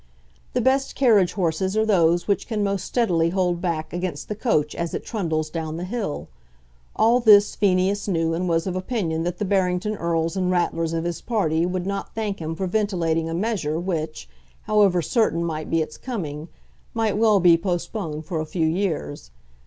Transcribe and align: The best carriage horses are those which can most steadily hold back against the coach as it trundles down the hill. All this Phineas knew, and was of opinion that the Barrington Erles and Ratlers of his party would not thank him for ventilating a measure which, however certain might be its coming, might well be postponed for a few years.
The 0.53 0.61
best 0.61 0.95
carriage 0.95 1.33
horses 1.33 1.77
are 1.77 1.85
those 1.85 2.27
which 2.27 2.47
can 2.47 2.63
most 2.63 2.85
steadily 2.85 3.29
hold 3.29 3.61
back 3.61 3.93
against 3.93 4.29
the 4.29 4.35
coach 4.35 4.73
as 4.73 4.95
it 4.95 5.05
trundles 5.05 5.51
down 5.51 5.77
the 5.77 5.83
hill. 5.83 6.27
All 6.95 7.19
this 7.19 7.53
Phineas 7.55 8.07
knew, 8.07 8.33
and 8.33 8.49
was 8.49 8.65
of 8.65 8.75
opinion 8.75 9.21
that 9.25 9.37
the 9.37 9.45
Barrington 9.45 9.95
Erles 9.95 10.35
and 10.35 10.49
Ratlers 10.51 10.93
of 10.95 11.03
his 11.03 11.21
party 11.21 11.67
would 11.67 11.85
not 11.85 12.15
thank 12.15 12.39
him 12.39 12.55
for 12.55 12.65
ventilating 12.65 13.29
a 13.29 13.35
measure 13.35 13.79
which, 13.79 14.27
however 14.63 15.03
certain 15.03 15.45
might 15.45 15.69
be 15.69 15.83
its 15.83 15.97
coming, 15.97 16.47
might 16.95 17.15
well 17.15 17.39
be 17.39 17.55
postponed 17.55 18.25
for 18.25 18.39
a 18.41 18.45
few 18.47 18.65
years. 18.65 19.29